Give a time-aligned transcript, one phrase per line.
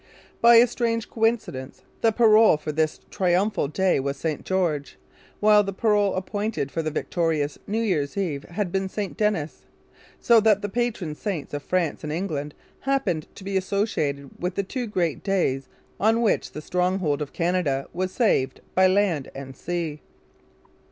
[0.41, 4.97] By a strange coincidence the parole for this triumphal day was St George,
[5.39, 9.65] while the parole appointed for the victorious New Year's Eve had been St Denis;
[10.19, 14.63] so that the patron saints of France and England happen to be associated with the
[14.63, 15.69] two great days
[15.99, 20.01] on which the stronghold of Canada was saved by land and sea.